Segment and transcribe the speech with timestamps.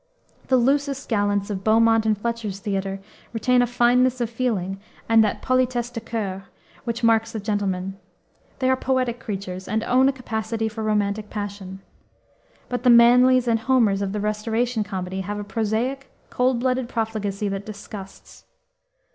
[0.47, 2.99] The loosest gallants of Beaumont and Fletcher's theater
[3.33, 6.45] retain a fineness of feeling and that politesse de coeur
[6.85, 7.99] which marks the gentleman.
[8.57, 11.81] They are poetic creatures, and own a capacity for romantic passion.
[12.67, 17.47] But the Manlys and Homers of the Restoration comedy have a prosaic, cold blooded profligacy
[17.49, 18.45] that disgusts.